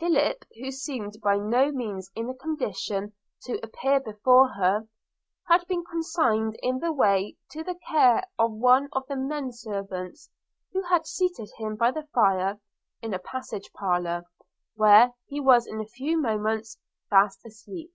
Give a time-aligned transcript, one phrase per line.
[0.00, 4.88] Philip, who seemed by no means in a condition to appear before her,
[5.50, 10.30] had been consigned, in the way, to the care of one of the men servants,
[10.72, 12.58] who had seated him by the fire
[13.02, 14.24] in a passage parlour,
[14.74, 16.78] where he was in a few moments
[17.10, 17.92] fast asleep.